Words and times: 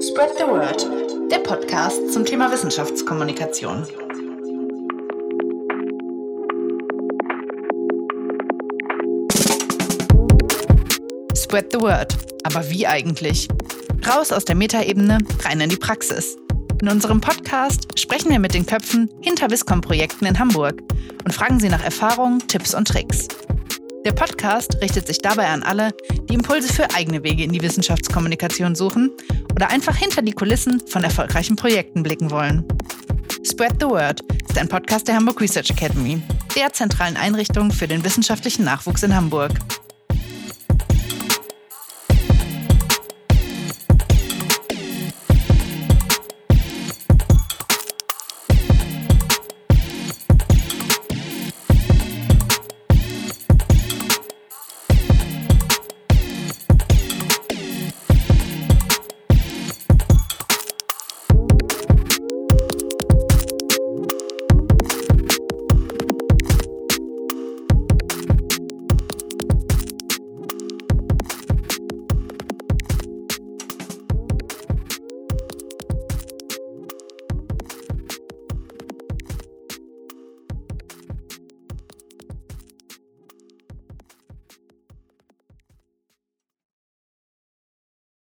Spread 0.00 0.30
the 0.38 0.44
Word, 0.44 0.86
der 1.28 1.38
Podcast 1.40 2.12
zum 2.12 2.24
Thema 2.24 2.52
Wissenschaftskommunikation. 2.52 3.84
Spread 11.34 11.72
the 11.72 11.80
Word. 11.80 12.16
Aber 12.44 12.70
wie 12.70 12.86
eigentlich? 12.86 13.48
Raus 14.06 14.30
aus 14.30 14.44
der 14.44 14.54
Metaebene, 14.54 15.18
rein 15.44 15.60
in 15.60 15.70
die 15.70 15.76
Praxis. 15.76 16.36
In 16.80 16.88
unserem 16.88 17.20
Podcast 17.20 17.98
sprechen 17.98 18.30
wir 18.30 18.38
mit 18.38 18.54
den 18.54 18.66
Köpfen 18.66 19.10
hinter 19.20 19.50
Viscom-Projekten 19.50 20.26
in 20.26 20.38
Hamburg 20.38 20.80
und 21.24 21.34
fragen 21.34 21.58
sie 21.58 21.68
nach 21.68 21.82
Erfahrungen, 21.82 22.46
Tipps 22.46 22.72
und 22.72 22.86
Tricks. 22.86 23.26
Der 24.08 24.14
Podcast 24.14 24.80
richtet 24.80 25.06
sich 25.06 25.18
dabei 25.18 25.48
an 25.48 25.62
alle, 25.62 25.90
die 26.30 26.32
Impulse 26.32 26.72
für 26.72 26.88
eigene 26.94 27.22
Wege 27.22 27.44
in 27.44 27.52
die 27.52 27.60
Wissenschaftskommunikation 27.60 28.74
suchen 28.74 29.10
oder 29.54 29.68
einfach 29.68 29.94
hinter 29.94 30.22
die 30.22 30.32
Kulissen 30.32 30.80
von 30.86 31.04
erfolgreichen 31.04 31.56
Projekten 31.56 32.02
blicken 32.02 32.30
wollen. 32.30 32.66
Spread 33.44 33.74
the 33.78 33.86
Word 33.86 34.22
ist 34.48 34.56
ein 34.56 34.66
Podcast 34.66 35.08
der 35.08 35.16
Hamburg 35.16 35.42
Research 35.42 35.68
Academy, 35.68 36.22
der 36.56 36.72
zentralen 36.72 37.18
Einrichtung 37.18 37.70
für 37.70 37.86
den 37.86 38.02
wissenschaftlichen 38.02 38.64
Nachwuchs 38.64 39.02
in 39.02 39.14
Hamburg. 39.14 39.52